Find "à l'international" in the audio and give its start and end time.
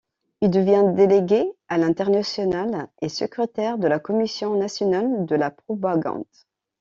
1.67-2.87